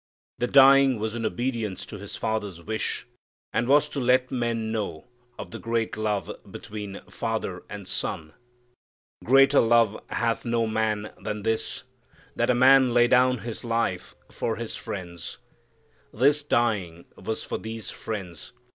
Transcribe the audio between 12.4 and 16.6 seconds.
a man lay down his life for his friends." This